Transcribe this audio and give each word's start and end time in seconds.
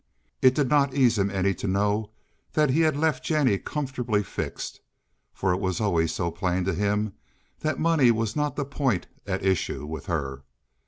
It 0.41 0.55
did 0.55 0.67
not 0.67 0.95
ease 0.95 1.19
him 1.19 1.29
any 1.29 1.53
to 1.53 1.67
know 1.67 2.09
that 2.53 2.71
he 2.71 2.81
had 2.81 2.97
left 2.97 3.23
Jennie 3.23 3.59
comfortably 3.59 4.23
fixed, 4.23 4.81
for 5.31 5.53
it 5.53 5.59
was 5.59 5.79
always 5.79 6.11
so 6.11 6.31
plain 6.31 6.65
to 6.65 6.73
him 6.73 7.13
that 7.59 7.77
money 7.79 8.09
was 8.09 8.35
not 8.35 8.55
the 8.55 8.65
point 8.65 9.05
at 9.27 9.45
issue 9.45 9.85
with 9.85 10.07
her. 10.07 10.41